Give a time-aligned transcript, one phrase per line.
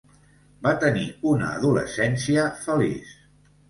[0.67, 3.19] Va tenir una adolescència feliç.